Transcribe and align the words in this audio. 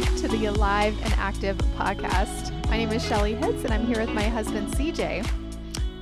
back 0.00 0.16
to 0.16 0.28
the 0.28 0.46
Alive 0.46 0.96
and 1.04 1.12
Active 1.14 1.56
podcast. 1.76 2.52
My 2.68 2.76
name 2.76 2.90
is 2.90 3.04
Shelly 3.04 3.34
Hitz, 3.34 3.62
and 3.62 3.72
I'm 3.72 3.86
here 3.86 4.00
with 4.00 4.10
my 4.10 4.24
husband 4.24 4.72
CJ. 4.74 5.24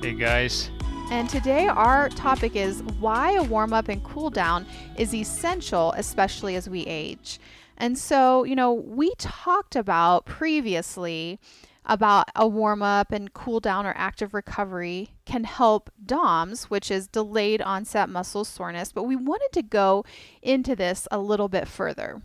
Hey 0.01 0.13
guys. 0.13 0.71
And 1.11 1.29
today 1.29 1.67
our 1.67 2.09
topic 2.09 2.55
is 2.55 2.81
why 2.99 3.33
a 3.33 3.43
warm 3.43 3.71
up 3.71 3.89
and 3.89 4.03
cool 4.03 4.31
down 4.31 4.65
is 4.97 5.13
essential, 5.13 5.93
especially 5.95 6.55
as 6.55 6.67
we 6.67 6.81
age. 6.85 7.39
And 7.77 7.95
so, 7.95 8.43
you 8.43 8.55
know, 8.55 8.73
we 8.73 9.13
talked 9.19 9.75
about 9.75 10.25
previously 10.25 11.39
about 11.85 12.29
a 12.35 12.47
warm 12.47 12.81
up 12.81 13.11
and 13.11 13.33
cool 13.33 13.59
down 13.59 13.85
or 13.85 13.93
active 13.95 14.33
recovery 14.33 15.09
can 15.25 15.43
help 15.43 15.91
DOMS, 16.03 16.63
which 16.65 16.89
is 16.89 17.07
delayed 17.07 17.61
onset 17.61 18.09
muscle 18.09 18.45
soreness, 18.45 18.91
but 18.91 19.03
we 19.03 19.15
wanted 19.15 19.51
to 19.51 19.61
go 19.61 20.03
into 20.41 20.75
this 20.75 21.07
a 21.11 21.19
little 21.19 21.49
bit 21.49 21.67
further. 21.67 22.23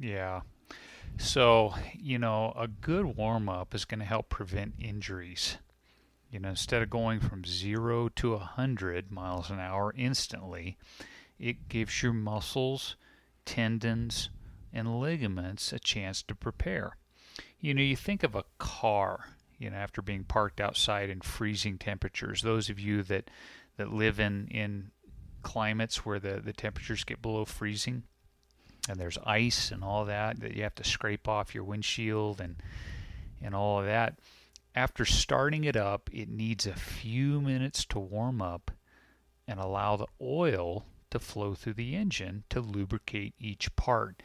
Yeah. 0.00 0.40
So, 1.18 1.74
you 1.94 2.18
know, 2.18 2.52
a 2.56 2.68
good 2.68 3.16
warm 3.16 3.48
up 3.48 3.74
is 3.74 3.84
going 3.84 4.00
to 4.00 4.06
help 4.06 4.28
prevent 4.28 4.74
injuries. 4.78 5.58
You 6.30 6.40
know, 6.40 6.50
instead 6.50 6.82
of 6.82 6.90
going 6.90 7.20
from 7.20 7.44
zero 7.44 8.08
to 8.10 8.34
a 8.34 8.38
100 8.38 9.10
miles 9.10 9.50
an 9.50 9.58
hour 9.58 9.94
instantly, 9.96 10.76
it 11.38 11.68
gives 11.68 12.02
your 12.02 12.12
muscles, 12.12 12.96
tendons, 13.44 14.30
and 14.72 15.00
ligaments 15.00 15.72
a 15.72 15.78
chance 15.78 16.22
to 16.24 16.34
prepare. 16.34 16.96
You 17.60 17.74
know, 17.74 17.82
you 17.82 17.96
think 17.96 18.22
of 18.22 18.34
a 18.34 18.44
car, 18.58 19.30
you 19.58 19.70
know, 19.70 19.76
after 19.76 20.02
being 20.02 20.24
parked 20.24 20.60
outside 20.60 21.08
in 21.08 21.20
freezing 21.20 21.78
temperatures. 21.78 22.42
Those 22.42 22.68
of 22.68 22.78
you 22.78 23.02
that, 23.04 23.30
that 23.78 23.92
live 23.92 24.20
in, 24.20 24.48
in 24.48 24.90
climates 25.42 26.04
where 26.04 26.18
the, 26.18 26.40
the 26.44 26.52
temperatures 26.52 27.04
get 27.04 27.22
below 27.22 27.44
freezing 27.44 28.02
and 28.88 28.98
there's 28.98 29.18
ice 29.24 29.70
and 29.70 29.82
all 29.82 30.04
that 30.04 30.40
that 30.40 30.54
you 30.54 30.62
have 30.62 30.74
to 30.76 30.84
scrape 30.84 31.28
off 31.28 31.54
your 31.54 31.64
windshield 31.64 32.40
and 32.40 32.56
and 33.42 33.54
all 33.54 33.80
of 33.80 33.86
that. 33.86 34.18
After 34.74 35.04
starting 35.04 35.64
it 35.64 35.76
up, 35.76 36.10
it 36.12 36.28
needs 36.28 36.66
a 36.66 36.74
few 36.74 37.40
minutes 37.40 37.84
to 37.86 37.98
warm 37.98 38.42
up 38.42 38.70
and 39.48 39.58
allow 39.58 39.96
the 39.96 40.06
oil 40.20 40.84
to 41.10 41.18
flow 41.18 41.54
through 41.54 41.74
the 41.74 41.94
engine 41.94 42.44
to 42.50 42.60
lubricate 42.60 43.34
each 43.38 43.74
part 43.76 44.22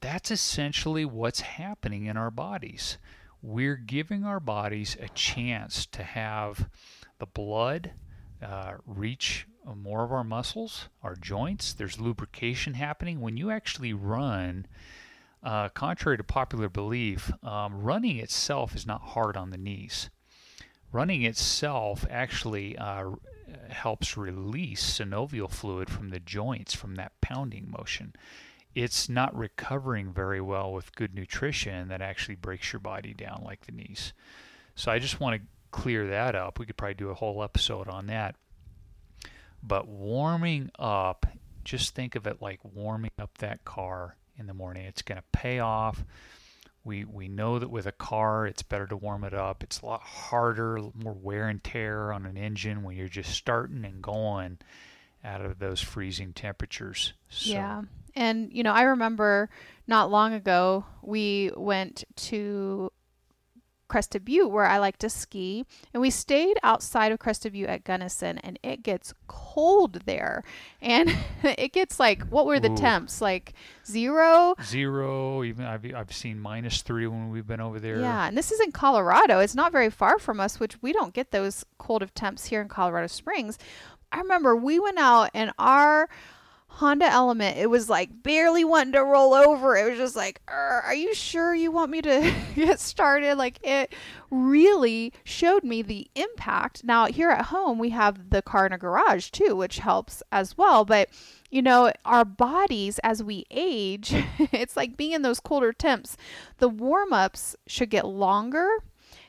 that's 0.00 0.30
essentially 0.30 1.04
what's 1.04 1.40
happening 1.40 2.06
in 2.06 2.16
our 2.16 2.30
bodies. 2.30 2.98
We're 3.42 3.76
giving 3.76 4.24
our 4.24 4.40
bodies 4.40 4.96
a 5.00 5.08
chance 5.10 5.86
to 5.86 6.02
have 6.02 6.68
the 7.18 7.26
blood 7.26 7.92
uh, 8.42 8.74
reach 8.86 9.46
more 9.74 10.04
of 10.04 10.12
our 10.12 10.24
muscles, 10.24 10.88
our 11.02 11.14
joints. 11.14 11.72
There's 11.72 12.00
lubrication 12.00 12.74
happening. 12.74 13.20
When 13.20 13.36
you 13.36 13.50
actually 13.50 13.92
run, 13.92 14.66
uh, 15.42 15.68
contrary 15.70 16.16
to 16.18 16.24
popular 16.24 16.68
belief, 16.68 17.32
um, 17.44 17.82
running 17.82 18.18
itself 18.18 18.74
is 18.74 18.86
not 18.86 19.02
hard 19.02 19.36
on 19.36 19.50
the 19.50 19.58
knees. 19.58 20.10
Running 20.92 21.22
itself 21.22 22.04
actually 22.10 22.76
uh, 22.78 23.10
helps 23.68 24.16
release 24.16 24.98
synovial 24.98 25.50
fluid 25.50 25.90
from 25.90 26.10
the 26.10 26.20
joints 26.20 26.74
from 26.74 26.94
that 26.96 27.20
pounding 27.20 27.70
motion 27.70 28.14
it's 28.74 29.08
not 29.08 29.36
recovering 29.36 30.12
very 30.12 30.40
well 30.40 30.72
with 30.72 30.94
good 30.94 31.14
nutrition 31.14 31.88
that 31.88 32.02
actually 32.02 32.34
breaks 32.34 32.72
your 32.72 32.80
body 32.80 33.14
down 33.14 33.42
like 33.44 33.66
the 33.66 33.72
knees. 33.72 34.12
So 34.74 34.90
I 34.90 34.98
just 34.98 35.20
want 35.20 35.40
to 35.40 35.46
clear 35.70 36.08
that 36.08 36.34
up. 36.34 36.58
We 36.58 36.66
could 36.66 36.76
probably 36.76 36.94
do 36.94 37.10
a 37.10 37.14
whole 37.14 37.42
episode 37.42 37.88
on 37.88 38.06
that. 38.06 38.34
But 39.66 39.88
warming 39.88 40.70
up, 40.78 41.26
just 41.64 41.94
think 41.94 42.16
of 42.16 42.26
it 42.26 42.42
like 42.42 42.60
warming 42.62 43.12
up 43.18 43.38
that 43.38 43.64
car 43.64 44.16
in 44.36 44.46
the 44.46 44.54
morning. 44.54 44.84
It's 44.84 45.02
going 45.02 45.18
to 45.18 45.24
pay 45.32 45.58
off. 45.58 46.04
We, 46.84 47.06
we 47.06 47.28
know 47.28 47.58
that 47.58 47.70
with 47.70 47.86
a 47.86 47.92
car, 47.92 48.46
it's 48.46 48.62
better 48.62 48.86
to 48.88 48.96
warm 48.96 49.24
it 49.24 49.32
up. 49.32 49.62
It's 49.62 49.80
a 49.80 49.86
lot 49.86 50.02
harder, 50.02 50.78
more 50.94 51.14
wear 51.14 51.48
and 51.48 51.64
tear 51.64 52.12
on 52.12 52.26
an 52.26 52.36
engine 52.36 52.82
when 52.82 52.94
you're 52.94 53.08
just 53.08 53.30
starting 53.30 53.86
and 53.86 54.02
going 54.02 54.58
out 55.24 55.40
of 55.40 55.58
those 55.58 55.80
freezing 55.80 56.34
temperatures. 56.34 57.14
So. 57.30 57.52
Yeah. 57.52 57.82
And, 58.14 58.52
you 58.52 58.62
know, 58.62 58.72
I 58.72 58.82
remember 58.82 59.48
not 59.86 60.10
long 60.10 60.34
ago, 60.34 60.84
we 61.00 61.50
went 61.56 62.04
to 62.16 62.92
Crested 63.94 64.24
Butte 64.24 64.50
where 64.50 64.64
I 64.64 64.78
like 64.78 64.98
to 64.98 65.08
ski. 65.08 65.64
And 65.92 66.00
we 66.00 66.10
stayed 66.10 66.58
outside 66.64 67.12
of 67.12 67.20
Crested 67.20 67.52
Butte 67.52 67.68
at 67.68 67.84
Gunnison 67.84 68.38
and 68.38 68.58
it 68.60 68.82
gets 68.82 69.14
cold 69.28 70.00
there. 70.04 70.42
And 70.82 71.16
it 71.44 71.72
gets 71.72 72.00
like, 72.00 72.24
what 72.24 72.44
were 72.44 72.58
the 72.58 72.72
Ooh. 72.72 72.76
temps? 72.76 73.20
Like 73.20 73.52
zero? 73.86 74.56
Zero. 74.64 75.44
Even 75.44 75.64
I've, 75.64 75.86
I've 75.94 76.12
seen 76.12 76.40
minus 76.40 76.82
three 76.82 77.06
when 77.06 77.30
we've 77.30 77.46
been 77.46 77.60
over 77.60 77.78
there. 77.78 78.00
Yeah. 78.00 78.26
And 78.26 78.36
this 78.36 78.50
is 78.50 78.58
in 78.58 78.72
Colorado. 78.72 79.38
It's 79.38 79.54
not 79.54 79.70
very 79.70 79.90
far 79.90 80.18
from 80.18 80.40
us, 80.40 80.58
which 80.58 80.82
we 80.82 80.92
don't 80.92 81.14
get 81.14 81.30
those 81.30 81.64
cold 81.78 82.02
of 82.02 82.12
temps 82.14 82.46
here 82.46 82.60
in 82.60 82.66
Colorado 82.66 83.06
Springs. 83.06 83.60
I 84.10 84.18
remember 84.18 84.56
we 84.56 84.80
went 84.80 84.98
out 84.98 85.30
and 85.34 85.52
our 85.56 86.08
Honda 86.78 87.06
Element, 87.06 87.56
it 87.56 87.70
was 87.70 87.88
like 87.88 88.24
barely 88.24 88.64
wanting 88.64 88.94
to 88.94 89.04
roll 89.04 89.32
over. 89.32 89.76
It 89.76 89.88
was 89.88 89.96
just 89.96 90.16
like, 90.16 90.40
are 90.48 90.94
you 90.94 91.14
sure 91.14 91.54
you 91.54 91.70
want 91.70 91.92
me 91.92 92.02
to 92.02 92.34
get 92.56 92.80
started? 92.80 93.36
Like 93.36 93.60
it 93.62 93.94
really 94.28 95.12
showed 95.22 95.62
me 95.62 95.82
the 95.82 96.08
impact. 96.16 96.82
Now, 96.82 97.06
here 97.06 97.30
at 97.30 97.46
home, 97.46 97.78
we 97.78 97.90
have 97.90 98.30
the 98.30 98.42
car 98.42 98.66
in 98.66 98.72
a 98.72 98.78
garage 98.78 99.30
too, 99.30 99.54
which 99.54 99.78
helps 99.78 100.20
as 100.32 100.58
well. 100.58 100.84
But 100.84 101.10
you 101.48 101.62
know, 101.62 101.92
our 102.04 102.24
bodies 102.24 102.98
as 103.04 103.22
we 103.22 103.46
age, 103.52 104.12
it's 104.38 104.76
like 104.76 104.96
being 104.96 105.12
in 105.12 105.22
those 105.22 105.38
colder 105.38 105.72
temps. 105.72 106.16
The 106.58 106.68
warm 106.68 107.12
ups 107.12 107.54
should 107.68 107.90
get 107.90 108.04
longer 108.04 108.68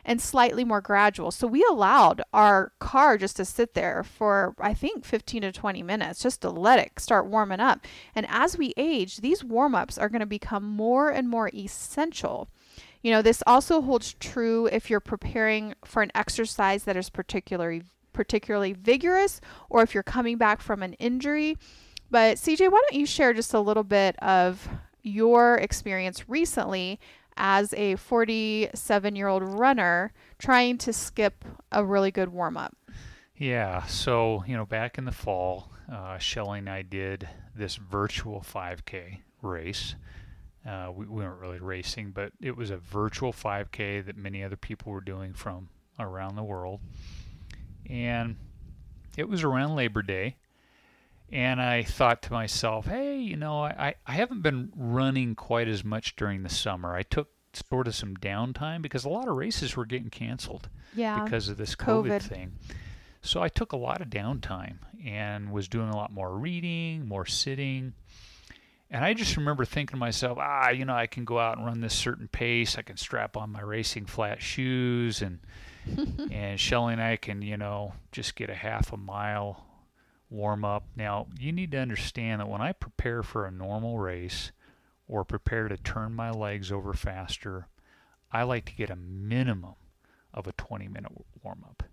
and 0.05 0.21
slightly 0.21 0.63
more 0.63 0.81
gradual. 0.81 1.31
So 1.31 1.47
we 1.47 1.66
allowed 1.69 2.21
our 2.31 2.71
car 2.79 3.17
just 3.17 3.35
to 3.38 3.45
sit 3.45 3.73
there 3.73 4.03
for, 4.03 4.55
I 4.59 4.73
think, 4.73 5.03
15 5.03 5.41
to 5.41 5.51
20 5.51 5.83
minutes 5.83 6.21
just 6.21 6.41
to 6.41 6.49
let 6.49 6.79
it 6.79 6.99
start 6.99 7.25
warming 7.25 7.59
up. 7.59 7.85
And 8.13 8.27
as 8.29 8.57
we 8.57 8.73
age, 8.77 9.17
these 9.17 9.44
warm 9.44 9.73
ups 9.73 9.97
are 9.97 10.07
going 10.09 10.19
to 10.21 10.25
become 10.27 10.63
more 10.63 11.09
and 11.09 11.27
more 11.27 11.49
essential. 11.53 12.47
You 13.01 13.11
know, 13.11 13.21
this 13.21 13.44
also 13.47 13.81
holds 13.81 14.13
true 14.13 14.67
if 14.67 14.89
you're 14.89 14.99
preparing 14.99 15.73
for 15.83 16.03
an 16.03 16.11
exercise 16.15 16.83
that 16.83 16.95
is 16.95 17.09
particularly 17.09 17.83
particularly 18.13 18.71
vigorous 18.71 19.41
or 19.69 19.83
if 19.83 19.94
you're 19.94 20.01
coming 20.01 20.38
back 20.38 20.61
from 20.61 20.81
an 20.81 20.94
injury. 20.94 21.57
But 22.09 22.38
CJ, 22.38 22.71
why 22.71 22.81
don't 22.89 22.97
you 22.97 23.05
share 23.05 23.33
just 23.33 23.53
a 23.53 23.59
little 23.59 23.83
bit 23.83 24.15
of 24.19 24.69
your 25.03 25.55
experience 25.55 26.29
recently 26.29 26.99
as 27.38 27.73
a 27.73 27.96
47 27.96 29.16
year 29.16 29.28
old 29.28 29.44
runner 29.44 30.13
trying 30.38 30.78
to 30.79 30.94
skip 30.94 31.46
a 31.72 31.84
really 31.84 32.12
good 32.12 32.29
warm 32.29 32.57
up? 32.57 32.75
Yeah, 33.38 33.84
so, 33.85 34.44
you 34.47 34.56
know, 34.56 34.66
back 34.66 34.97
in 34.97 35.06
the 35.06 35.12
fall, 35.12 35.69
uh, 35.91 36.18
Shelly 36.18 36.59
and 36.59 36.69
I 36.69 36.84
did 36.84 37.28
this 37.53 37.75
virtual 37.75 38.41
5K 38.41 39.19
race. 39.41 39.95
Uh, 40.66 40.91
we, 40.95 41.06
we 41.06 41.24
weren't 41.24 41.40
really 41.40 41.59
racing, 41.59 42.12
but 42.12 42.31
it 42.41 42.56
was 42.56 42.72
a 42.72 42.78
virtual 42.78 43.34
5K 43.34 44.06
that 44.06 44.18
many 44.18 44.44
other 44.44 44.56
people 44.56 44.91
were 44.91 45.01
doing 45.01 45.34
from 45.34 45.69
around 46.00 46.35
the 46.35 46.44
world. 46.44 46.79
And 47.90 48.38
it 49.18 49.29
was 49.29 49.44
around 49.44 49.75
Labor 49.75 50.01
Day. 50.01 50.38
And 51.31 51.62
I 51.62 51.84
thought 51.84 52.22
to 52.24 52.34
myself, 52.34 52.86
hey, 52.86 53.18
you 53.18 53.36
know, 53.36 53.63
I, 53.63 53.96
I 54.06 54.12
haven't 54.13 54.41
been 54.41 54.72
running 54.75 55.36
quite 55.36 55.68
as 55.68 55.84
much 55.84 56.16
during 56.16 56.44
the 56.44 56.50
summer. 56.50 56.96
I 56.96 57.03
took 57.03 57.30
sort 57.53 57.88
of 57.88 57.96
some 57.96 58.16
downtime 58.16 58.81
because 58.81 59.06
a 59.06 59.09
lot 59.09 59.28
of 59.28 59.36
races 59.36 59.75
were 59.75 59.86
getting 59.86 60.09
canceled 60.09 60.69
yeah, 60.96 61.24
because 61.24 61.50
of 61.50 61.58
this 61.58 61.75
COVID, 61.75 62.08
COVID 62.08 62.22
thing. 62.22 62.53
So 63.22 63.42
I 63.42 63.50
took 63.50 63.72
a 63.72 63.77
lot 63.77 64.01
of 64.01 64.10
downtime 64.10 64.77
and 65.04 65.51
was 65.51 65.68
doing 65.68 65.89
a 65.89 65.95
lot 65.95 66.12
more 66.12 66.38
reading, 66.38 67.07
more 67.07 67.25
sitting. 67.25 67.94
And 68.92 69.04
I 69.04 69.16
just 69.16 69.36
remember 69.36 69.66
thinking 69.66 69.95
to 69.95 69.98
myself, 69.98 70.38
ah, 70.39 70.69
you 70.69 70.86
know, 70.86 70.94
I 70.94 71.07
can 71.07 71.25
go 71.25 71.39
out 71.39 71.57
and 71.57 71.66
run 71.66 71.81
this 71.81 71.95
certain 71.95 72.28
pace. 72.28 72.78
I 72.78 72.83
can 72.83 72.98
strap 72.98 73.36
on 73.36 73.51
my 73.51 73.62
racing 73.62 74.06
flat 74.06 74.42
shoes 74.42 75.21
and 75.21 75.39
and 76.31 76.60
Shelly 76.60 76.94
and 76.94 77.01
I 77.01 77.16
can, 77.16 77.42
you 77.42 77.57
know, 77.57 77.94
just 78.12 78.36
get 78.36 78.50
a 78.50 78.56
half 78.56 78.94
a 78.94 78.98
mile 78.98 79.63
warm 80.30 80.66
up. 80.66 80.86
Now, 80.95 81.27
you 81.39 81.51
need 81.51 81.72
to 81.72 81.77
understand 81.77 82.42
that 82.42 82.50
when 82.50 82.62
I 82.62 82.72
prepare 82.72 83.24
for 83.24 83.45
a 83.45 83.51
normal 83.51 84.00
race 84.00 84.51
or 85.07 85.24
prepare 85.24 85.68
to 85.68 85.77
turn 85.77 86.13
my 86.13 86.31
legs 86.31 86.72
over 86.72 86.94
faster, 86.94 87.68
I 88.31 88.44
like 88.44 88.66
to 88.66 88.75
get 88.75 88.89
a 88.89 88.95
minimum 88.95 89.75
of 90.33 90.48
a 90.48 90.51
20 90.54 90.88
minute 90.88 91.12
warm 91.44 91.63
up, 91.68 91.83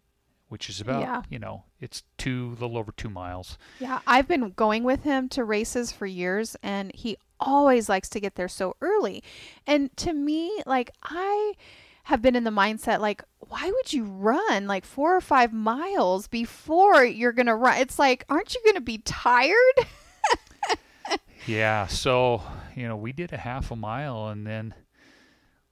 which 0.49 0.69
is 0.69 0.81
about, 0.81 1.03
yeah. 1.03 1.23
you 1.31 1.39
know, 1.39 1.65
it's 1.81 2.03
two, 2.19 2.57
a 2.59 2.61
little 2.61 2.79
over 2.79 2.93
two 2.93 3.11
miles. 3.11 3.59
Yeah, 3.79 4.01
I've 4.07 4.29
been 4.29 4.51
going 4.51 4.85
with 4.85 5.05
him 5.05 5.29
to 5.31 5.45
races 5.45 5.93
for 5.93 6.07
years 6.07 6.57
and 6.63 6.91
he 6.95 7.17
always 7.39 7.89
likes 7.89 8.09
to 8.11 8.21
get 8.21 8.35
there 8.35 8.49
so 8.49 8.77
early. 8.81 9.23
And 9.67 9.95
to 9.99 10.13
me, 10.13 10.63
like, 10.67 10.91
I 11.03 11.55
have 12.05 12.23
been 12.23 12.37
in 12.37 12.45
the 12.45 12.51
mindset 12.51 13.01
like 13.01 13.23
why 13.39 13.71
would 13.71 13.93
you 13.93 14.05
run 14.05 14.67
like 14.67 14.85
four 14.85 15.17
or 15.17 15.21
five 15.21 15.53
miles 15.53 16.27
before 16.27 17.05
you're 17.05 17.33
gonna 17.33 17.55
run 17.55 17.79
it's 17.79 17.99
like 17.99 18.25
aren't 18.29 18.55
you 18.55 18.61
gonna 18.65 18.81
be 18.81 18.99
tired 18.99 19.87
yeah. 21.47 21.87
So, 21.87 22.43
you 22.75 22.89
know, 22.89 22.97
we 22.97 23.13
did 23.13 23.33
a 23.33 23.39
half 23.39 23.71
a 23.71 23.77
mile 23.77 24.29
and 24.29 24.47
then 24.47 24.75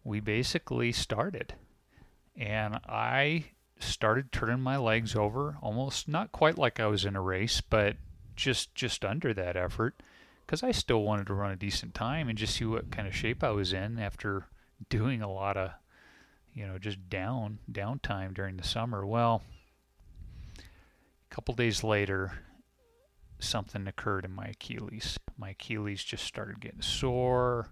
we 0.04 0.20
basically 0.20 0.92
started. 0.92 1.54
And 2.36 2.80
I 2.86 3.46
started 3.78 4.32
turning 4.32 4.60
my 4.60 4.76
legs 4.76 5.14
over 5.14 5.56
almost 5.62 6.08
not 6.08 6.32
quite 6.32 6.58
like 6.58 6.80
I 6.80 6.86
was 6.86 7.04
in 7.04 7.16
a 7.16 7.20
race, 7.20 7.60
but 7.60 7.96
just 8.36 8.74
just 8.74 9.04
under 9.04 9.34
that 9.34 9.56
effort 9.56 10.02
because 10.46 10.62
I 10.62 10.70
still 10.70 11.02
wanted 11.02 11.26
to 11.26 11.34
run 11.34 11.50
a 11.50 11.56
decent 11.56 11.92
time 11.92 12.28
and 12.28 12.38
just 12.38 12.56
see 12.56 12.64
what 12.64 12.90
kind 12.90 13.06
of 13.06 13.14
shape 13.14 13.44
I 13.44 13.50
was 13.50 13.72
in 13.72 13.98
after 13.98 14.46
doing 14.88 15.20
a 15.20 15.30
lot 15.30 15.58
of 15.58 15.72
you 16.54 16.66
know 16.66 16.78
just 16.78 17.08
down 17.08 17.58
downtime 17.70 18.34
during 18.34 18.56
the 18.56 18.64
summer. 18.64 19.06
Well, 19.06 19.42
a 20.58 21.34
couple 21.34 21.54
days 21.54 21.84
later, 21.84 22.32
something 23.38 23.86
occurred 23.86 24.24
in 24.24 24.32
my 24.32 24.46
Achilles. 24.46 25.18
My 25.36 25.50
Achilles 25.50 26.04
just 26.04 26.24
started 26.24 26.60
getting 26.60 26.82
sore, 26.82 27.68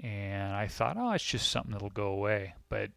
and 0.00 0.54
I 0.54 0.66
thought, 0.66 0.96
oh, 0.98 1.12
it's 1.12 1.24
just 1.24 1.50
something 1.50 1.72
that'll 1.72 1.90
go 1.90 2.08
away. 2.08 2.54
But 2.68 2.90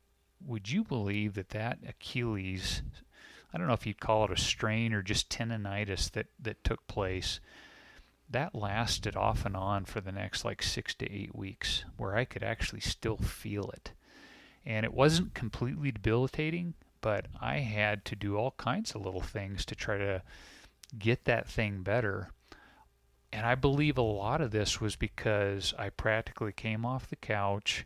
would 0.46 0.70
you 0.70 0.84
believe 0.84 1.34
that 1.36 1.50
that 1.50 1.80
Achilles, 1.88 2.82
I 3.54 3.58
don't 3.58 3.68
know 3.68 3.74
if 3.74 3.86
you'd 3.86 4.00
call 4.00 4.26
it 4.26 4.32
a 4.32 4.38
strain 4.38 4.94
or 4.94 5.02
just 5.02 5.30
tendonitis 5.30 6.12
that, 6.12 6.28
that 6.40 6.64
took 6.64 6.86
place, 6.88 7.40
that 8.30 8.56
lasted 8.56 9.16
off 9.16 9.46
and 9.46 9.56
on 9.56 9.86
for 9.86 10.02
the 10.02 10.12
next 10.12 10.46
like 10.46 10.64
six 10.64 10.94
to 10.96 11.12
eight 11.12 11.36
weeks, 11.36 11.86
where 11.98 12.16
I 12.16 12.26
could 12.26 12.44
actually 12.44 12.80
still 12.80 13.18
feel 13.18 13.70
it. 13.72 13.92
And 14.66 14.86
it 14.86 14.94
wasn't 14.94 15.34
completely 15.34 15.92
debilitating, 15.92 16.76
but 17.02 17.26
I 17.40 17.58
had 17.58 18.06
to 18.06 18.16
do 18.16 18.38
all 18.38 18.52
kinds 18.58 18.94
of 18.94 19.04
little 19.04 19.22
things 19.22 19.66
to 19.66 19.76
try 19.76 19.98
to 19.98 20.22
get 20.98 21.26
that 21.26 21.48
thing 21.48 21.82
better. 21.82 22.30
And 23.34 23.46
I 23.46 23.56
believe 23.56 23.98
a 23.98 24.04
lot 24.04 24.42
of 24.42 24.52
this 24.52 24.80
was 24.80 24.96
because 24.96 25.74
I 25.78 25.90
practically 25.90 26.52
came 26.52 26.86
off 26.86 27.10
the 27.10 27.16
couch, 27.16 27.86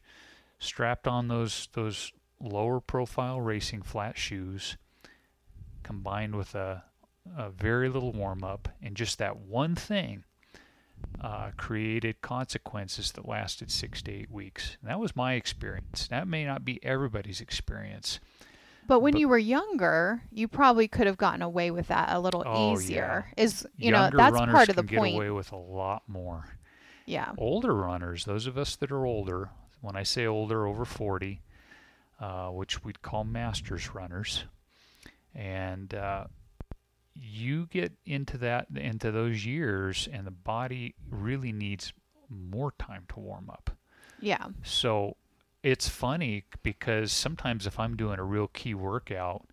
strapped 0.59 1.07
on 1.07 1.27
those 1.27 1.69
those 1.73 2.11
lower 2.41 2.79
profile 2.81 3.39
racing 3.39 3.83
flat 3.83 4.17
shoes, 4.17 4.75
combined 5.83 6.35
with 6.35 6.55
a, 6.55 6.83
a 7.37 7.49
very 7.51 7.89
little 7.89 8.11
warm 8.11 8.43
up, 8.43 8.67
and 8.81 8.97
just 8.97 9.17
that 9.19 9.37
one 9.37 9.75
thing 9.75 10.23
uh, 11.21 11.51
created 11.57 12.21
consequences 12.21 13.11
that 13.13 13.27
lasted 13.27 13.71
six 13.71 14.01
to 14.03 14.11
eight 14.11 14.31
weeks. 14.31 14.77
And 14.81 14.89
that 14.89 14.99
was 14.99 15.15
my 15.15 15.33
experience. 15.33 16.07
That 16.07 16.27
may 16.27 16.45
not 16.45 16.63
be 16.63 16.83
everybody's 16.83 17.41
experience. 17.41 18.19
But 18.87 18.99
when 18.99 19.13
but, 19.13 19.19
you 19.19 19.27
were 19.27 19.37
younger, 19.37 20.21
you 20.31 20.47
probably 20.47 20.87
could 20.87 21.07
have 21.07 21.17
gotten 21.17 21.41
away 21.41 21.71
with 21.71 21.87
that 21.87 22.09
a 22.11 22.19
little 22.19 22.43
oh, 22.45 22.73
easier. 22.73 23.31
Yeah. 23.35 23.43
Is 23.43 23.67
you 23.77 23.91
younger 23.91 24.17
know 24.17 24.23
that's 24.23 24.51
part 24.51 24.69
of 24.69 24.75
the 24.75 24.83
get 24.83 24.99
point. 24.99 25.15
Away 25.15 25.31
with 25.31 25.51
a 25.51 25.57
lot 25.57 26.03
more. 26.07 26.45
Yeah. 27.05 27.31
Older 27.37 27.73
runners, 27.73 28.25
those 28.25 28.47
of 28.47 28.57
us 28.57 28.75
that 28.77 28.91
are 28.91 29.05
older, 29.05 29.49
when 29.81 29.95
I 29.95 30.03
say 30.03 30.25
older, 30.25 30.67
over 30.67 30.85
forty, 30.85 31.41
uh, 32.19 32.49
which 32.49 32.83
we'd 32.83 33.01
call 33.01 33.23
masters 33.23 33.93
runners, 33.93 34.43
and 35.33 35.93
uh, 35.93 36.25
you 37.15 37.67
get 37.67 37.93
into 38.05 38.37
that 38.39 38.67
into 38.75 39.11
those 39.11 39.45
years, 39.45 40.07
and 40.11 40.27
the 40.27 40.31
body 40.31 40.95
really 41.09 41.51
needs 41.51 41.93
more 42.29 42.73
time 42.77 43.05
to 43.09 43.19
warm 43.19 43.49
up. 43.49 43.71
Yeah. 44.19 44.47
So 44.63 45.15
it's 45.63 45.89
funny 45.89 46.43
because 46.63 47.11
sometimes 47.11 47.65
if 47.65 47.79
I'm 47.79 47.95
doing 47.95 48.19
a 48.19 48.23
real 48.23 48.47
key 48.47 48.73
workout, 48.73 49.45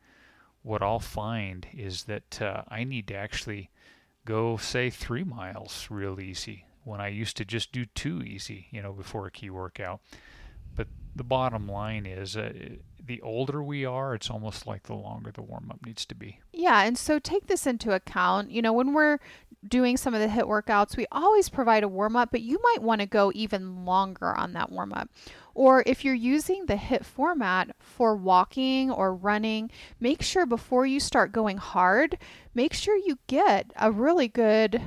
what 0.62 0.82
I'll 0.82 1.00
find 1.00 1.66
is 1.72 2.04
that 2.04 2.40
uh, 2.40 2.62
I 2.68 2.84
need 2.84 3.08
to 3.08 3.14
actually 3.14 3.70
go 4.24 4.56
say 4.56 4.90
three 4.90 5.24
miles 5.24 5.88
real 5.90 6.20
easy 6.20 6.66
when 6.84 7.00
I 7.00 7.08
used 7.08 7.36
to 7.38 7.44
just 7.44 7.72
do 7.72 7.84
two 7.86 8.22
easy, 8.22 8.66
you 8.70 8.82
know, 8.82 8.92
before 8.92 9.26
a 9.26 9.30
key 9.30 9.50
workout. 9.50 10.00
But 10.74 10.88
the 11.14 11.24
bottom 11.24 11.68
line 11.68 12.06
is 12.06 12.36
uh, 12.36 12.52
the 13.04 13.20
older 13.20 13.62
we 13.62 13.84
are, 13.84 14.14
it's 14.14 14.30
almost 14.30 14.66
like 14.66 14.84
the 14.84 14.94
longer 14.94 15.30
the 15.32 15.42
warm 15.42 15.70
up 15.70 15.84
needs 15.84 16.06
to 16.06 16.14
be. 16.14 16.40
Yeah, 16.52 16.82
and 16.82 16.96
so 16.96 17.18
take 17.18 17.46
this 17.46 17.66
into 17.66 17.92
account. 17.92 18.50
You 18.50 18.62
know, 18.62 18.72
when 18.72 18.92
we're 18.92 19.18
doing 19.66 19.96
some 19.96 20.14
of 20.14 20.20
the 20.20 20.28
HIT 20.28 20.44
workouts, 20.44 20.96
we 20.96 21.06
always 21.12 21.48
provide 21.48 21.82
a 21.82 21.88
warm 21.88 22.16
up, 22.16 22.30
but 22.30 22.40
you 22.42 22.58
might 22.62 22.82
want 22.82 23.00
to 23.00 23.06
go 23.06 23.32
even 23.34 23.84
longer 23.84 24.34
on 24.34 24.52
that 24.52 24.70
warm 24.70 24.92
up. 24.92 25.08
Or 25.54 25.82
if 25.86 26.04
you're 26.04 26.14
using 26.14 26.66
the 26.66 26.76
HIT 26.76 27.04
format 27.04 27.74
for 27.78 28.16
walking 28.16 28.90
or 28.90 29.14
running, 29.14 29.70
make 30.00 30.22
sure 30.22 30.46
before 30.46 30.86
you 30.86 30.98
start 30.98 31.32
going 31.32 31.58
hard, 31.58 32.18
make 32.54 32.72
sure 32.72 32.96
you 32.96 33.18
get 33.26 33.72
a 33.76 33.90
really 33.92 34.28
good, 34.28 34.80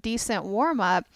decent 0.00 0.44
warm 0.44 0.80
up. 0.80 1.06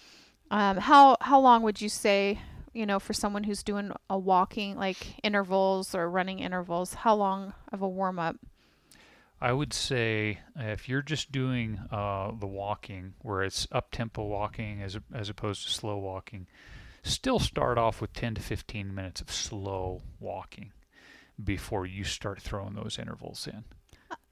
Um, 0.50 0.78
how 0.78 1.16
how 1.20 1.38
long 1.38 1.62
would 1.62 1.81
you 1.81 1.88
say 1.88 2.40
you 2.72 2.87
know, 2.87 2.99
for 2.99 3.12
someone 3.12 3.44
who's 3.44 3.62
doing 3.62 3.93
a 4.08 4.19
walking 4.19 4.76
like 4.76 5.22
intervals 5.22 5.94
or 5.94 6.08
running 6.08 6.38
intervals, 6.38 6.94
how 6.94 7.14
long 7.14 7.55
of 7.72 7.82
a 7.82 7.88
warm 7.88 8.19
up? 8.19 8.37
I 9.40 9.52
would 9.52 9.72
say 9.72 10.40
if 10.56 10.88
you're 10.88 11.02
just 11.02 11.32
doing 11.32 11.81
uh, 11.90 12.32
the 12.38 12.46
walking, 12.46 13.14
where 13.22 13.43
it's 13.43 13.67
up 13.72 13.90
tempo 13.90 14.25
walking 14.25 14.82
as 14.82 14.99
as 15.14 15.31
opposed 15.31 15.64
to 15.64 15.72
slow 15.72 15.96
walking, 15.96 16.46
still 17.02 17.38
start 17.38 17.78
off 17.78 18.00
with 18.00 18.12
10 18.12 18.34
to 18.34 18.40
15 18.43 18.94
minutes 18.94 19.20
of 19.20 19.32
slow 19.32 20.02
walking 20.19 20.73
before 21.43 21.87
you 21.87 22.05
start 22.05 22.43
throwing 22.43 22.75
those 22.75 22.99
intervals 22.99 23.46
in. 23.46 23.64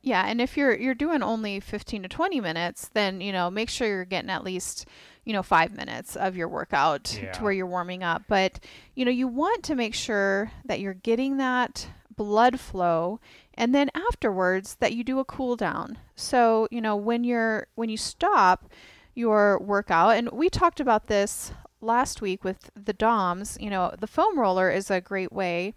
Yeah, 0.02 0.26
and 0.26 0.40
if 0.40 0.56
you're 0.56 0.76
you're 0.76 0.94
doing 0.94 1.22
only 1.22 1.60
15 1.60 2.02
to 2.02 2.08
20 2.08 2.40
minutes, 2.40 2.90
then 2.92 3.20
you 3.20 3.32
know 3.32 3.50
make 3.50 3.70
sure 3.70 3.88
you're 3.88 4.04
getting 4.04 4.30
at 4.30 4.44
least 4.44 4.86
you 5.28 5.34
know 5.34 5.42
five 5.42 5.76
minutes 5.76 6.16
of 6.16 6.36
your 6.38 6.48
workout 6.48 7.20
yeah. 7.22 7.30
to 7.32 7.42
where 7.42 7.52
you're 7.52 7.66
warming 7.66 8.02
up. 8.02 8.22
But 8.28 8.60
you 8.94 9.04
know 9.04 9.10
you 9.10 9.28
want 9.28 9.62
to 9.64 9.74
make 9.74 9.94
sure 9.94 10.50
that 10.64 10.80
you're 10.80 10.94
getting 10.94 11.36
that 11.36 11.86
blood 12.16 12.58
flow, 12.58 13.20
and 13.52 13.74
then 13.74 13.90
afterwards 13.94 14.76
that 14.80 14.94
you 14.94 15.04
do 15.04 15.18
a 15.18 15.26
cool 15.26 15.54
down. 15.54 15.98
So 16.16 16.66
you 16.70 16.80
know 16.80 16.96
when 16.96 17.24
you're 17.24 17.66
when 17.74 17.90
you 17.90 17.98
stop 17.98 18.70
your 19.14 19.58
workout, 19.58 20.16
and 20.16 20.30
we 20.32 20.48
talked 20.48 20.80
about 20.80 21.08
this 21.08 21.52
last 21.82 22.22
week 22.22 22.42
with 22.42 22.70
the 22.74 22.94
DOMs. 22.94 23.58
You 23.60 23.68
know 23.68 23.94
the 23.98 24.06
foam 24.06 24.38
roller 24.38 24.70
is 24.70 24.90
a 24.90 24.98
great 24.98 25.30
way 25.30 25.74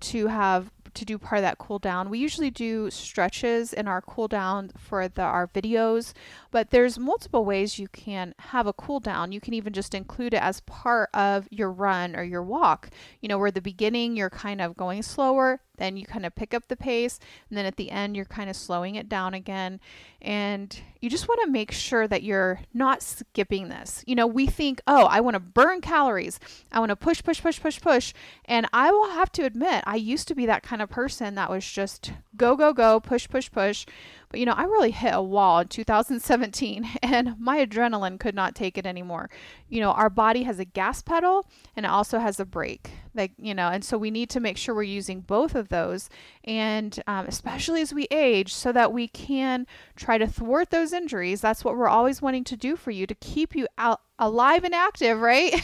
to 0.00 0.26
have 0.26 0.70
to 0.94 1.04
do 1.04 1.18
part 1.18 1.38
of 1.38 1.42
that 1.42 1.58
cool 1.58 1.78
down. 1.78 2.10
We 2.10 2.18
usually 2.18 2.50
do 2.50 2.90
stretches 2.90 3.72
in 3.72 3.88
our 3.88 4.00
cool 4.00 4.28
down 4.28 4.72
for 4.76 5.08
the 5.08 5.22
our 5.22 5.48
videos, 5.48 6.12
but 6.50 6.70
there's 6.70 6.98
multiple 6.98 7.44
ways 7.44 7.78
you 7.78 7.88
can 7.88 8.34
have 8.38 8.66
a 8.66 8.72
cool 8.72 9.00
down. 9.00 9.32
You 9.32 9.40
can 9.40 9.54
even 9.54 9.72
just 9.72 9.94
include 9.94 10.34
it 10.34 10.42
as 10.42 10.60
part 10.60 11.10
of 11.14 11.46
your 11.50 11.70
run 11.70 12.16
or 12.16 12.22
your 12.22 12.42
walk. 12.42 12.90
You 13.20 13.28
know, 13.28 13.38
where 13.38 13.50
the 13.50 13.60
beginning 13.60 14.16
you're 14.16 14.30
kind 14.30 14.60
of 14.60 14.76
going 14.76 15.02
slower, 15.02 15.60
then 15.76 15.96
you 15.96 16.04
kind 16.04 16.26
of 16.26 16.34
pick 16.34 16.52
up 16.52 16.68
the 16.68 16.76
pace, 16.76 17.18
and 17.48 17.56
then 17.56 17.64
at 17.66 17.76
the 17.76 17.90
end 17.90 18.16
you're 18.16 18.24
kind 18.24 18.50
of 18.50 18.56
slowing 18.56 18.96
it 18.96 19.08
down 19.08 19.34
again. 19.34 19.80
And 20.20 20.78
you 21.00 21.08
just 21.08 21.28
want 21.28 21.40
to 21.42 21.50
make 21.50 21.72
sure 21.72 22.06
that 22.06 22.22
you're 22.22 22.60
not 22.74 23.02
skipping 23.02 23.68
this. 23.68 24.04
You 24.06 24.14
know, 24.14 24.26
we 24.26 24.46
think, 24.46 24.82
"Oh, 24.86 25.06
I 25.06 25.20
want 25.20 25.34
to 25.34 25.40
burn 25.40 25.80
calories. 25.80 26.38
I 26.70 26.78
want 26.78 26.90
to 26.90 26.96
push 26.96 27.22
push 27.22 27.40
push 27.40 27.60
push 27.60 27.80
push." 27.80 28.12
And 28.44 28.66
I 28.72 28.90
will 28.90 29.10
have 29.10 29.32
to 29.32 29.44
admit, 29.44 29.82
I 29.86 29.96
used 29.96 30.28
to 30.28 30.34
be 30.34 30.44
that 30.46 30.62
kind 30.62 30.82
of 30.82 30.90
person 30.90 31.34
that 31.36 31.50
was 31.50 31.68
just 31.68 32.12
go 32.36 32.56
go 32.56 32.72
go, 32.72 33.00
push 33.00 33.28
push 33.28 33.50
push. 33.50 33.86
But 34.30 34.38
you 34.38 34.46
know, 34.46 34.52
I 34.52 34.62
really 34.62 34.92
hit 34.92 35.12
a 35.12 35.20
wall 35.20 35.58
in 35.58 35.68
2017 35.68 36.88
and 37.02 37.34
my 37.38 37.64
adrenaline 37.64 38.18
could 38.18 38.34
not 38.34 38.54
take 38.54 38.78
it 38.78 38.86
anymore. 38.86 39.28
You 39.68 39.80
know, 39.80 39.90
our 39.90 40.08
body 40.08 40.44
has 40.44 40.58
a 40.58 40.64
gas 40.64 41.02
pedal 41.02 41.46
and 41.76 41.84
it 41.84 41.90
also 41.90 42.18
has 42.18 42.38
a 42.38 42.44
brake. 42.44 42.90
Like, 43.12 43.32
you 43.38 43.54
know, 43.54 43.68
and 43.68 43.84
so 43.84 43.98
we 43.98 44.12
need 44.12 44.30
to 44.30 44.40
make 44.40 44.56
sure 44.56 44.72
we're 44.72 44.84
using 44.84 45.20
both 45.20 45.56
of 45.56 45.68
those. 45.68 46.08
And 46.44 47.02
um, 47.08 47.26
especially 47.26 47.80
as 47.80 47.92
we 47.92 48.06
age, 48.12 48.54
so 48.54 48.70
that 48.70 48.92
we 48.92 49.08
can 49.08 49.66
try 49.96 50.16
to 50.16 50.28
thwart 50.28 50.70
those 50.70 50.92
injuries. 50.92 51.40
That's 51.40 51.64
what 51.64 51.76
we're 51.76 51.88
always 51.88 52.22
wanting 52.22 52.44
to 52.44 52.56
do 52.56 52.76
for 52.76 52.92
you 52.92 53.08
to 53.08 53.14
keep 53.16 53.56
you 53.56 53.66
out 53.78 54.00
alive 54.20 54.62
and 54.62 54.74
active, 54.74 55.20
right? 55.20 55.60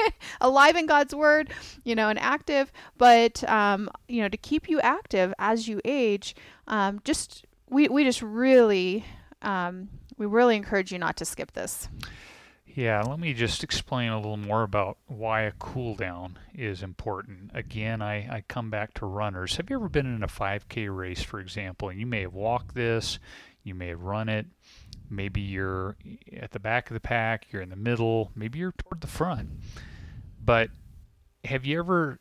alive 0.42 0.76
in 0.76 0.84
God's 0.84 1.14
word, 1.14 1.50
you 1.84 1.94
know, 1.94 2.10
and 2.10 2.18
active, 2.18 2.70
but, 2.98 3.48
um, 3.48 3.88
you 4.08 4.20
know, 4.20 4.28
to 4.28 4.36
keep 4.36 4.68
you 4.68 4.78
active 4.80 5.32
as 5.38 5.68
you 5.68 5.80
age, 5.84 6.34
um, 6.66 7.00
just 7.04 7.46
we 7.70 7.88
we 7.88 8.04
just 8.04 8.20
really 8.20 9.04
um, 9.42 9.88
we 10.18 10.26
really 10.26 10.56
encourage 10.56 10.92
you 10.92 10.98
not 10.98 11.16
to 11.18 11.24
skip 11.24 11.52
this. 11.52 11.88
Yeah, 12.66 13.02
let 13.02 13.18
me 13.18 13.34
just 13.34 13.64
explain 13.64 14.10
a 14.10 14.16
little 14.16 14.36
more 14.36 14.62
about 14.62 14.98
why 15.06 15.42
a 15.42 15.52
cool 15.52 15.96
down 15.96 16.38
is 16.54 16.82
important. 16.82 17.50
Again, 17.52 18.00
I, 18.00 18.36
I 18.36 18.44
come 18.46 18.70
back 18.70 18.94
to 18.94 19.06
runners. 19.06 19.56
Have 19.56 19.70
you 19.70 19.76
ever 19.76 19.88
been 19.88 20.06
in 20.06 20.22
a 20.22 20.28
5K 20.28 20.94
race, 20.94 21.22
for 21.22 21.40
example, 21.40 21.88
and 21.88 21.98
you 21.98 22.06
may 22.06 22.20
have 22.20 22.32
walked 22.32 22.76
this, 22.76 23.18
you 23.64 23.74
may 23.74 23.88
have 23.88 24.02
run 24.02 24.28
it, 24.28 24.46
maybe 25.08 25.40
you're 25.40 25.96
at 26.36 26.52
the 26.52 26.60
back 26.60 26.88
of 26.90 26.94
the 26.94 27.00
pack, 27.00 27.46
you're 27.50 27.62
in 27.62 27.70
the 27.70 27.76
middle, 27.76 28.30
maybe 28.36 28.60
you're 28.60 28.72
toward 28.72 29.00
the 29.00 29.08
front. 29.08 29.50
But 30.42 30.70
have 31.44 31.64
you 31.64 31.80
ever 31.80 32.20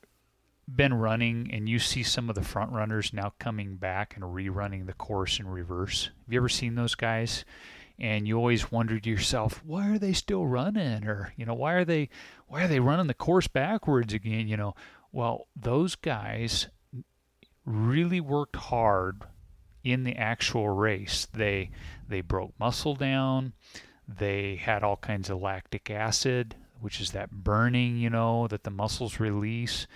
been 0.76 0.94
running 0.94 1.50
and 1.52 1.68
you 1.68 1.80
see 1.80 2.04
some 2.04 2.30
of 2.30 2.36
the 2.36 2.44
front 2.44 2.72
runners 2.72 3.14
now 3.14 3.34
coming 3.40 3.76
back 3.76 4.16
and 4.16 4.24
rerunning 4.24 4.86
the 4.86 4.94
course 4.94 5.40
in 5.40 5.48
reverse. 5.48 6.10
Have 6.26 6.34
you 6.34 6.40
ever 6.40 6.50
seen 6.50 6.76
those 6.76 6.96
guys? 6.96 7.46
and 8.00 8.28
you 8.28 8.38
always 8.38 8.72
wondered 8.72 9.04
to 9.04 9.10
yourself, 9.10 9.62
why 9.66 9.90
are 9.90 10.00
they 10.00 10.14
still 10.14 10.48
running? 10.48 11.06
Or, 11.06 11.34
you 11.36 11.46
know, 11.46 11.54
why 11.54 11.74
are 11.74 11.86
they 11.86 12.10
why 12.48 12.64
are 12.64 12.68
they 12.68 12.80
running 12.80 13.08
the 13.08 13.14
course 13.14 13.48
backwards 13.48 14.14
again? 14.14 14.48
You 14.48 14.58
know, 14.58 14.76
well, 15.12 15.48
those 15.56 15.96
guys 15.96 16.68
really 17.66 18.22
worked 18.22 18.56
hard 18.56 19.24
in 19.84 20.04
the 20.04 20.16
actual 20.16 20.70
race. 20.70 21.28
They 21.34 21.72
they 22.08 22.22
broke 22.22 22.54
muscle 22.60 22.96
down. 22.96 23.54
They 24.08 24.56
had 24.56 24.84
all 24.84 24.98
kinds 24.98 25.30
of 25.30 25.42
lactic 25.42 25.92
acid, 25.92 26.56
which 26.80 27.02
is 27.02 27.12
that 27.12 27.32
burning, 27.32 27.98
you 27.98 28.10
know, 28.10 28.48
that 28.48 28.64
the 28.64 28.72
muscles 28.72 29.20
release. 29.20 29.88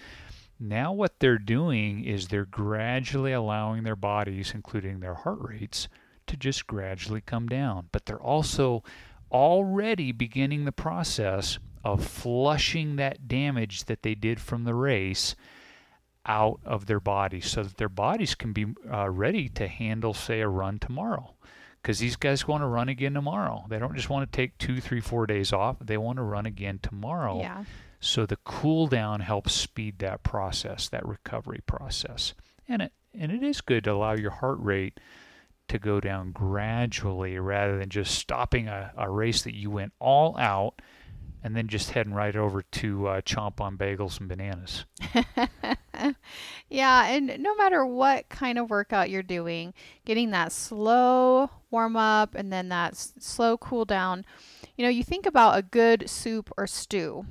Now 0.59 0.93
what 0.93 1.19
they're 1.19 1.37
doing 1.37 2.03
is 2.05 2.27
they're 2.27 2.45
gradually 2.45 3.33
allowing 3.33 3.83
their 3.83 3.95
bodies, 3.95 4.51
including 4.53 4.99
their 4.99 5.15
heart 5.15 5.39
rates, 5.41 5.87
to 6.27 6.37
just 6.37 6.67
gradually 6.67 7.21
come 7.21 7.47
down. 7.47 7.89
But 7.91 8.05
they're 8.05 8.21
also 8.21 8.83
already 9.31 10.11
beginning 10.11 10.65
the 10.65 10.71
process 10.71 11.59
of 11.83 12.05
flushing 12.05 12.95
that 12.95 13.27
damage 13.27 13.85
that 13.85 14.03
they 14.03 14.15
did 14.15 14.39
from 14.39 14.63
the 14.63 14.75
race 14.75 15.35
out 16.25 16.59
of 16.63 16.85
their 16.85 17.01
bodies 17.01 17.49
so 17.49 17.63
that 17.63 17.77
their 17.77 17.89
bodies 17.89 18.35
can 18.35 18.53
be 18.53 18.67
uh, 18.91 19.09
ready 19.09 19.49
to 19.49 19.67
handle, 19.67 20.13
say, 20.13 20.39
a 20.39 20.47
run 20.47 20.79
tomorrow. 20.79 21.33
Because 21.83 21.99
these 21.99 22.15
guys 22.15 22.47
want 22.47 22.63
to 22.63 22.67
run 22.67 22.87
again 22.87 23.13
tomorrow. 23.13 23.65
They 23.67 23.77
don't 23.77 23.93
just 23.93 24.09
want 24.09 24.31
to 24.31 24.35
take 24.35 24.57
two, 24.57 24.79
three, 24.79 25.01
four 25.01 25.27
days 25.27 25.51
off. 25.51 25.75
They 25.81 25.97
want 25.97 26.15
to 26.15 26.23
run 26.23 26.45
again 26.45 26.79
tomorrow. 26.81 27.41
Yeah. 27.41 27.65
So 27.99 28.25
the 28.25 28.37
cool 28.37 28.87
down 28.87 29.19
helps 29.19 29.51
speed 29.53 29.99
that 29.99 30.23
process, 30.23 30.87
that 30.89 31.05
recovery 31.05 31.59
process. 31.65 32.33
And 32.69 32.81
it 32.81 32.93
and 33.13 33.31
it 33.31 33.43
is 33.43 33.61
good 33.61 33.83
to 33.83 33.91
allow 33.91 34.13
your 34.13 34.31
heart 34.31 34.59
rate 34.59 34.99
to 35.67 35.77
go 35.77 35.99
down 35.99 36.31
gradually 36.31 37.37
rather 37.37 37.77
than 37.77 37.89
just 37.89 38.15
stopping 38.15 38.67
a, 38.67 38.93
a 38.97 39.09
race 39.09 39.43
that 39.43 39.55
you 39.55 39.69
went 39.69 39.93
all 39.99 40.37
out 40.37 40.81
and 41.43 41.55
then 41.55 41.67
just 41.67 41.91
heading 41.91 42.13
right 42.13 42.35
over 42.35 42.61
to 42.61 43.07
uh, 43.07 43.21
chomp 43.21 43.59
on 43.59 43.77
bagels 43.77 44.19
and 44.19 44.29
bananas. 44.29 44.85
yeah, 46.69 47.07
and 47.07 47.37
no 47.39 47.55
matter 47.55 47.85
what 47.85 48.29
kind 48.29 48.57
of 48.57 48.69
workout 48.69 49.09
you're 49.09 49.21
doing, 49.21 49.73
getting 50.05 50.31
that 50.31 50.51
slow 50.51 51.49
warm 51.69 51.97
up 51.97 52.33
and 52.33 52.51
then 52.51 52.69
that 52.69 52.93
s- 52.93 53.13
slow 53.19 53.57
cool 53.57 53.83
down. 53.83 54.25
You 54.77 54.83
know, 54.83 54.89
you 54.89 55.03
think 55.03 55.25
about 55.25 55.57
a 55.57 55.61
good 55.61 56.09
soup 56.09 56.49
or 56.57 56.65
stew 56.65 57.25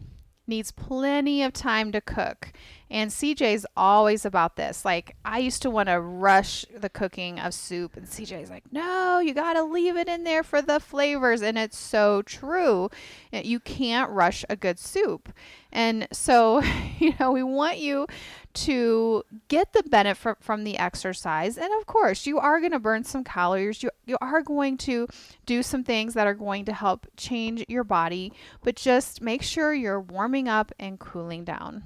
needs 0.46 0.72
plenty 0.72 1.42
of 1.42 1.52
time 1.52 1.92
to 1.92 2.00
cook. 2.00 2.52
And 2.92 3.10
CJ's 3.10 3.64
always 3.74 4.26
about 4.26 4.56
this. 4.56 4.84
Like, 4.84 5.16
I 5.24 5.38
used 5.38 5.62
to 5.62 5.70
want 5.70 5.88
to 5.88 5.98
rush 5.98 6.66
the 6.76 6.90
cooking 6.90 7.40
of 7.40 7.54
soup, 7.54 7.96
and 7.96 8.06
CJ's 8.06 8.50
like, 8.50 8.70
no, 8.70 9.18
you 9.18 9.32
got 9.32 9.54
to 9.54 9.62
leave 9.62 9.96
it 9.96 10.08
in 10.08 10.24
there 10.24 10.42
for 10.42 10.60
the 10.60 10.78
flavors. 10.78 11.40
And 11.40 11.56
it's 11.56 11.78
so 11.78 12.20
true. 12.20 12.90
You 13.32 13.60
can't 13.60 14.10
rush 14.10 14.44
a 14.50 14.56
good 14.56 14.78
soup. 14.78 15.32
And 15.72 16.06
so, 16.12 16.62
you 16.98 17.14
know, 17.18 17.32
we 17.32 17.42
want 17.42 17.78
you 17.78 18.06
to 18.52 19.22
get 19.48 19.72
the 19.72 19.84
benefit 19.84 20.36
from 20.40 20.64
the 20.64 20.76
exercise. 20.76 21.56
And 21.56 21.72
of 21.80 21.86
course, 21.86 22.26
you 22.26 22.38
are 22.40 22.60
going 22.60 22.72
to 22.72 22.78
burn 22.78 23.04
some 23.04 23.24
calories. 23.24 23.82
You, 23.82 23.90
you 24.04 24.18
are 24.20 24.42
going 24.42 24.76
to 24.78 25.08
do 25.46 25.62
some 25.62 25.82
things 25.82 26.12
that 26.12 26.26
are 26.26 26.34
going 26.34 26.66
to 26.66 26.74
help 26.74 27.06
change 27.16 27.64
your 27.68 27.84
body, 27.84 28.34
but 28.62 28.76
just 28.76 29.22
make 29.22 29.40
sure 29.40 29.72
you're 29.72 29.98
warming 29.98 30.46
up 30.46 30.72
and 30.78 31.00
cooling 31.00 31.44
down. 31.44 31.84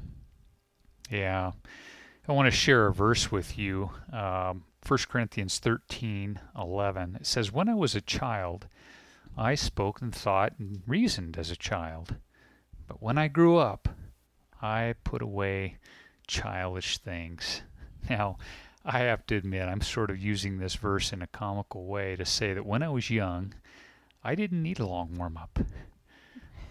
Yeah. 1.11 1.53
I 2.29 2.33
want 2.33 2.47
to 2.47 2.57
share 2.57 2.87
a 2.87 2.93
verse 2.93 3.31
with 3.31 3.57
you. 3.57 3.91
Um, 4.13 4.65
1 4.87 4.99
Corinthians 5.09 5.59
13 5.59 6.41
11. 6.57 7.17
It 7.17 7.27
says, 7.27 7.53
When 7.53 7.69
I 7.69 7.75
was 7.75 7.95
a 7.95 8.01
child, 8.01 8.67
I 9.37 9.55
spoke 9.55 10.01
and 10.01 10.15
thought 10.15 10.55
and 10.59 10.83
reasoned 10.87 11.37
as 11.39 11.51
a 11.51 11.57
child. 11.57 12.17
But 12.87 13.03
when 13.03 13.19
I 13.19 13.29
grew 13.29 13.59
up, 13.59 13.89
I 14.63 14.95
put 15.05 15.23
away 15.23 15.79
childish 16.27 16.99
things. 16.99 17.63
Now, 18.09 18.39
I 18.85 19.01
have 19.01 19.27
to 19.27 19.35
admit, 19.35 19.69
I'm 19.69 19.81
sort 19.81 20.11
of 20.11 20.23
using 20.23 20.59
this 20.59 20.77
verse 20.77 21.13
in 21.13 21.23
a 21.23 21.27
comical 21.27 21.87
way 21.87 22.15
to 22.15 22.25
say 22.25 22.55
that 22.55 22.65
when 22.65 22.85
I 22.85 22.89
was 22.89 23.11
young, 23.11 23.53
I 24.23 24.37
didn't 24.37 24.63
need 24.63 24.79
a 24.79 24.87
long 24.87 25.17
warm 25.17 25.37
up. 25.37 25.59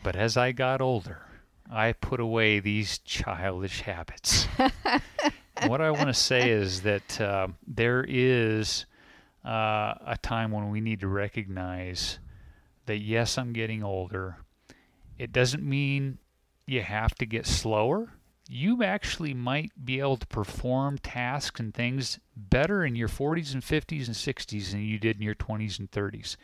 But 0.01 0.15
as 0.15 0.37
I 0.37 0.53
got 0.53 0.79
older, 0.79 1.25
I 1.69 1.93
put 1.93 2.19
away 2.19 2.59
these 2.59 2.99
childish 2.99 3.81
habits. 3.81 4.47
what 5.67 5.81
I 5.81 5.91
want 5.91 6.07
to 6.07 6.13
say 6.13 6.51
is 6.51 6.81
that 6.81 7.19
uh, 7.19 7.47
there 7.65 8.05
is 8.07 8.85
uh, 9.43 9.95
a 10.05 10.17
time 10.21 10.51
when 10.51 10.69
we 10.69 10.81
need 10.81 10.99
to 11.01 11.07
recognize 11.07 12.19
that, 12.85 12.97
yes, 12.97 13.37
I'm 13.37 13.53
getting 13.53 13.83
older. 13.83 14.37
It 15.17 15.31
doesn't 15.31 15.63
mean 15.63 16.19
you 16.67 16.81
have 16.81 17.15
to 17.15 17.25
get 17.25 17.45
slower 17.45 18.11
you 18.49 18.83
actually 18.83 19.33
might 19.33 19.71
be 19.83 19.99
able 19.99 20.17
to 20.17 20.27
perform 20.27 20.97
tasks 20.99 21.59
and 21.59 21.73
things 21.73 22.19
better 22.35 22.85
in 22.85 22.95
your 22.95 23.07
40s 23.07 23.53
and 23.53 23.63
50s 23.63 24.05
and 24.07 24.15
60s 24.15 24.71
than 24.71 24.81
you 24.81 24.99
did 24.99 25.15
in 25.15 25.21
your 25.21 25.35
20s 25.35 25.79
and 25.79 25.89
30s 25.91 26.37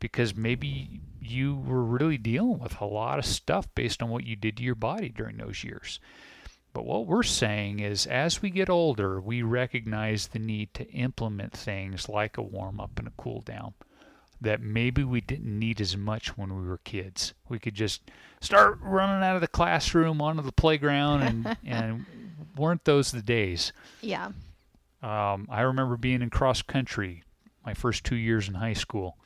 because 0.00 0.34
maybe 0.34 1.00
you 1.20 1.56
were 1.56 1.84
really 1.84 2.18
dealing 2.18 2.58
with 2.58 2.80
a 2.80 2.86
lot 2.86 3.18
of 3.18 3.26
stuff 3.26 3.66
based 3.74 4.02
on 4.02 4.08
what 4.08 4.24
you 4.24 4.36
did 4.36 4.56
to 4.56 4.62
your 4.62 4.74
body 4.74 5.08
during 5.08 5.36
those 5.36 5.64
years. 5.64 6.00
But 6.72 6.84
what 6.84 7.06
we're 7.06 7.22
saying 7.22 7.80
is 7.80 8.06
as 8.06 8.40
we 8.40 8.50
get 8.50 8.70
older, 8.70 9.20
we 9.20 9.42
recognize 9.42 10.28
the 10.28 10.38
need 10.38 10.74
to 10.74 10.88
implement 10.90 11.52
things 11.52 12.08
like 12.08 12.36
a 12.36 12.42
warm 12.42 12.78
up 12.80 12.98
and 12.98 13.08
a 13.08 13.12
cool 13.16 13.40
down 13.40 13.74
that 14.40 14.60
maybe 14.60 15.02
we 15.02 15.20
didn't 15.20 15.58
need 15.58 15.80
as 15.80 15.96
much 15.96 16.36
when 16.36 16.54
we 16.56 16.66
were 16.66 16.78
kids. 16.78 17.34
We 17.48 17.58
could 17.58 17.74
just 17.74 18.02
start 18.40 18.78
running 18.80 19.24
out 19.24 19.34
of 19.34 19.40
the 19.40 19.48
classroom 19.48 20.20
onto 20.22 20.42
the 20.42 20.52
playground, 20.52 21.22
and 21.22 21.56
and 21.66 22.06
weren't 22.56 22.84
those 22.84 23.10
the 23.10 23.22
days? 23.22 23.72
Yeah. 24.00 24.26
Um, 25.02 25.48
I 25.50 25.62
remember 25.62 25.96
being 25.96 26.22
in 26.22 26.30
cross 26.30 26.62
country 26.62 27.22
my 27.64 27.74
first 27.74 28.04
two 28.04 28.16
years 28.16 28.48
in 28.48 28.54
high 28.54 28.72
school, 28.72 29.16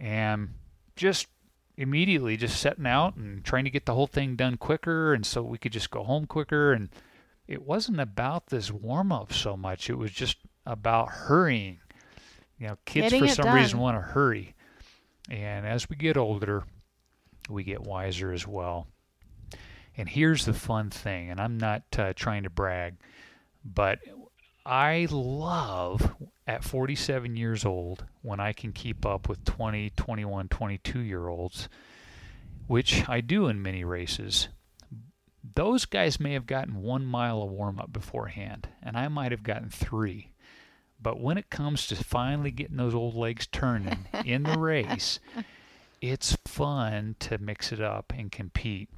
and 0.00 0.54
just 0.96 1.28
immediately 1.76 2.36
just 2.36 2.58
setting 2.60 2.86
out 2.86 3.14
and 3.16 3.44
trying 3.44 3.64
to 3.64 3.70
get 3.70 3.86
the 3.86 3.94
whole 3.94 4.08
thing 4.08 4.34
done 4.34 4.56
quicker, 4.56 5.14
and 5.14 5.24
so 5.24 5.42
we 5.42 5.58
could 5.58 5.72
just 5.72 5.90
go 5.90 6.02
home 6.02 6.26
quicker. 6.26 6.72
And 6.72 6.88
it 7.46 7.62
wasn't 7.62 8.00
about 8.00 8.46
this 8.46 8.72
warm 8.72 9.12
up 9.12 9.32
so 9.32 9.56
much; 9.56 9.88
it 9.88 9.98
was 9.98 10.10
just 10.10 10.38
about 10.66 11.08
hurrying 11.10 11.78
you 12.60 12.66
know, 12.66 12.76
kids 12.84 13.06
Getting 13.10 13.26
for 13.26 13.34
some 13.34 13.44
done. 13.46 13.56
reason 13.56 13.78
want 13.80 13.96
to 13.96 14.02
hurry. 14.02 14.54
And 15.30 15.66
as 15.66 15.88
we 15.88 15.96
get 15.96 16.18
older, 16.18 16.64
we 17.48 17.64
get 17.64 17.82
wiser 17.82 18.32
as 18.32 18.46
well. 18.46 18.86
And 19.96 20.08
here's 20.08 20.44
the 20.44 20.52
fun 20.52 20.90
thing, 20.90 21.30
and 21.30 21.40
I'm 21.40 21.58
not 21.58 21.82
uh, 21.98 22.12
trying 22.14 22.44
to 22.44 22.50
brag, 22.50 22.96
but 23.64 23.98
I 24.64 25.08
love 25.10 26.14
at 26.50 26.64
47 26.64 27.36
years 27.36 27.64
old 27.64 28.04
when 28.22 28.40
I 28.40 28.52
can 28.52 28.72
keep 28.72 29.06
up 29.06 29.28
with 29.28 29.44
20, 29.44 29.90
21, 29.90 30.48
22 30.48 30.98
year 30.98 31.28
olds, 31.28 31.68
which 32.66 33.08
I 33.08 33.20
do 33.20 33.46
in 33.46 33.62
many 33.62 33.84
races. 33.84 34.48
Those 35.54 35.84
guys 35.84 36.18
may 36.18 36.32
have 36.32 36.46
gotten 36.46 36.82
one 36.82 37.06
mile 37.06 37.40
of 37.42 37.50
warm 37.50 37.78
up 37.78 37.92
beforehand, 37.92 38.68
and 38.82 38.96
I 38.96 39.06
might 39.06 39.30
have 39.30 39.44
gotten 39.44 39.70
three. 39.70 40.32
But 41.00 41.20
when 41.20 41.38
it 41.38 41.50
comes 41.50 41.86
to 41.86 41.94
finally 41.96 42.50
getting 42.50 42.76
those 42.76 42.94
old 42.96 43.14
legs 43.14 43.46
turning 43.46 44.06
in 44.24 44.42
the 44.42 44.58
race, 44.58 45.20
it's 46.00 46.36
fun 46.46 47.14
to 47.20 47.38
mix 47.38 47.70
it 47.72 47.80
up 47.80 48.12
and 48.16 48.30
compete. 48.32 48.90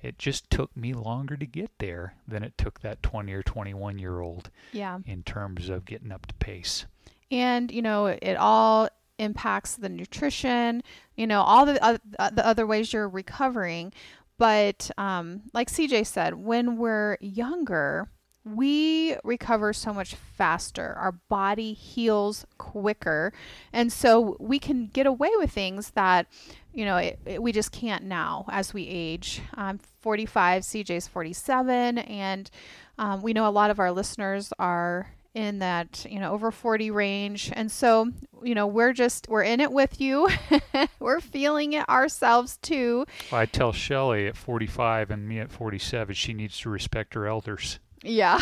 It 0.00 0.18
just 0.18 0.48
took 0.50 0.76
me 0.76 0.92
longer 0.92 1.36
to 1.36 1.46
get 1.46 1.70
there 1.78 2.14
than 2.28 2.44
it 2.44 2.56
took 2.56 2.80
that 2.80 3.02
20 3.02 3.32
or 3.32 3.42
21 3.42 3.98
year 3.98 4.20
old 4.20 4.50
Yeah. 4.72 4.98
in 5.06 5.24
terms 5.24 5.68
of 5.70 5.84
getting 5.86 6.12
up 6.12 6.26
to 6.26 6.34
pace. 6.34 6.86
And, 7.30 7.70
you 7.70 7.82
know, 7.82 8.06
it 8.06 8.34
all 8.36 8.88
impacts 9.18 9.76
the 9.76 9.88
nutrition, 9.88 10.82
you 11.16 11.26
know, 11.26 11.42
all 11.42 11.66
the, 11.66 11.82
uh, 11.84 11.98
the 12.30 12.46
other 12.46 12.66
ways 12.66 12.92
you're 12.92 13.08
recovering. 13.08 13.92
But 14.38 14.90
um, 14.96 15.42
like 15.52 15.70
CJ 15.70 16.06
said, 16.06 16.34
when 16.34 16.76
we're 16.78 17.18
younger, 17.20 18.08
we 18.44 19.16
recover 19.24 19.72
so 19.72 19.92
much 19.92 20.14
faster. 20.14 20.94
Our 20.96 21.12
body 21.28 21.72
heals 21.74 22.46
quicker. 22.56 23.32
And 23.72 23.92
so 23.92 24.36
we 24.38 24.58
can 24.58 24.86
get 24.86 25.06
away 25.06 25.30
with 25.36 25.50
things 25.50 25.90
that, 25.90 26.28
you 26.72 26.84
know, 26.84 26.96
it, 26.98 27.18
it- 27.26 27.42
we 27.42 27.50
just 27.52 27.72
can't 27.72 28.04
now 28.04 28.46
as 28.48 28.72
we 28.72 28.86
age. 28.86 29.42
I'm 29.54 29.80
45, 30.00 30.62
CJ's 30.62 31.08
47, 31.08 31.98
and 31.98 32.48
um, 32.96 33.20
we 33.22 33.32
know 33.32 33.46
a 33.46 33.50
lot 33.50 33.70
of 33.70 33.80
our 33.80 33.90
listeners 33.92 34.52
are 34.58 35.12
in 35.34 35.58
that, 35.60 36.06
you 36.08 36.18
know, 36.18 36.32
over 36.32 36.50
40 36.50 36.90
range. 36.90 37.50
And 37.52 37.70
so, 37.70 38.10
you 38.42 38.54
know, 38.54 38.66
we're 38.66 38.92
just, 38.92 39.28
we're 39.28 39.42
in 39.42 39.60
it 39.60 39.72
with 39.72 40.00
you. 40.00 40.28
we're 40.98 41.20
feeling 41.20 41.74
it 41.74 41.88
ourselves 41.88 42.56
too. 42.58 43.06
I 43.32 43.46
tell 43.46 43.72
Shelly 43.72 44.26
at 44.26 44.36
45 44.36 45.10
and 45.10 45.28
me 45.28 45.38
at 45.38 45.50
47, 45.50 46.14
she 46.14 46.32
needs 46.32 46.58
to 46.60 46.70
respect 46.70 47.14
her 47.14 47.26
elders. 47.26 47.78
Yeah. 48.02 48.40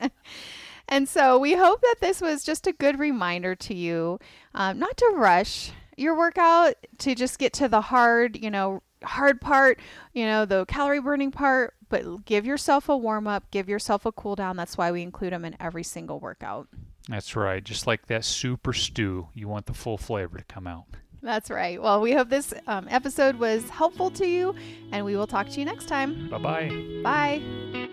and 0.88 1.08
so 1.08 1.38
we 1.38 1.54
hope 1.54 1.80
that 1.80 1.96
this 2.00 2.20
was 2.20 2.44
just 2.44 2.66
a 2.66 2.72
good 2.72 2.98
reminder 2.98 3.54
to 3.56 3.74
you 3.74 4.18
um, 4.54 4.78
not 4.78 4.96
to 4.98 5.12
rush 5.14 5.72
your 5.96 6.16
workout 6.16 6.74
to 6.98 7.14
just 7.14 7.38
get 7.38 7.52
to 7.54 7.68
the 7.68 7.80
hard, 7.80 8.36
you 8.42 8.50
know, 8.50 8.82
hard 9.04 9.40
part, 9.40 9.80
you 10.12 10.24
know, 10.24 10.44
the 10.44 10.64
calorie 10.66 11.00
burning 11.00 11.30
part, 11.30 11.74
but 11.92 12.24
give 12.24 12.46
yourself 12.46 12.88
a 12.88 12.96
warm 12.96 13.26
up, 13.28 13.50
give 13.50 13.68
yourself 13.68 14.06
a 14.06 14.12
cool 14.12 14.34
down. 14.34 14.56
That's 14.56 14.78
why 14.78 14.90
we 14.90 15.02
include 15.02 15.34
them 15.34 15.44
in 15.44 15.54
every 15.60 15.84
single 15.84 16.18
workout. 16.18 16.66
That's 17.06 17.36
right. 17.36 17.62
Just 17.62 17.86
like 17.86 18.06
that 18.06 18.24
super 18.24 18.72
stew, 18.72 19.28
you 19.34 19.46
want 19.46 19.66
the 19.66 19.74
full 19.74 19.98
flavor 19.98 20.38
to 20.38 20.44
come 20.44 20.66
out. 20.66 20.86
That's 21.20 21.50
right. 21.50 21.80
Well, 21.80 22.00
we 22.00 22.12
hope 22.12 22.30
this 22.30 22.54
um, 22.66 22.88
episode 22.90 23.36
was 23.36 23.68
helpful 23.68 24.10
to 24.12 24.26
you, 24.26 24.54
and 24.90 25.04
we 25.04 25.16
will 25.16 25.26
talk 25.26 25.50
to 25.50 25.60
you 25.60 25.66
next 25.66 25.86
time. 25.86 26.30
Bye-bye. 26.30 27.02
Bye. 27.04 27.88